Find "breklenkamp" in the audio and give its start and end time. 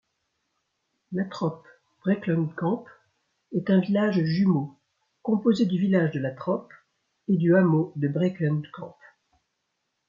8.07-8.97